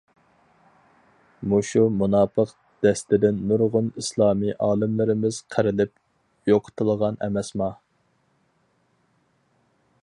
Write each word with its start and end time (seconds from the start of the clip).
مۇشۇ 1.51 1.83
مۇناپىق 1.97 2.53
دەستىدىن 2.85 3.43
نۇرغۇن 3.51 3.91
ئىسلامى 4.03 4.57
ئالىملىرىمىز 4.69 5.41
قىرىلىپ 5.57 5.93
يوقىتىلغان 6.53 7.23
ئەمەسما! 7.27 7.69